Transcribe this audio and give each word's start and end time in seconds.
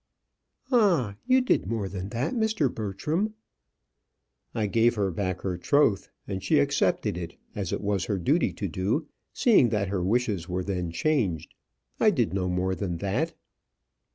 "Ah! 0.71 1.13
you 1.27 1.41
did 1.41 1.67
more 1.67 1.87
than 1.87 2.09
that, 2.09 2.33
Mr. 2.33 2.73
Bertram." 2.73 3.35
"I 4.55 4.65
gave 4.65 4.95
her 4.95 5.11
back 5.11 5.41
her 5.41 5.59
troth; 5.59 6.09
and 6.27 6.41
she 6.43 6.57
accepted 6.57 7.19
it; 7.19 7.35
as 7.53 7.71
it 7.71 7.81
was 7.81 8.05
her 8.05 8.17
duty 8.17 8.51
to 8.53 8.67
do, 8.67 9.05
seeing 9.31 9.69
that 9.69 9.89
her 9.89 10.03
wishes 10.03 10.49
were 10.49 10.63
then 10.63 10.89
changed. 10.89 11.53
I 11.99 12.09
did 12.09 12.33
no 12.33 12.49
more 12.49 12.73
than 12.73 12.97
that." 12.97 13.35